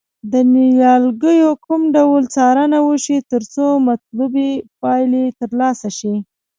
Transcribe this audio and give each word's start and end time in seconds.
د 0.31 0.33
نیالګیو 0.53 1.51
کوم 1.65 1.81
ډول 1.95 2.23
څارنه 2.35 2.79
وشي 2.87 3.17
ترڅو 3.31 3.65
مطلوبې 3.89 4.51
پایلې 4.81 5.25
ترلاسه 5.39 5.89
شي. 5.97 6.13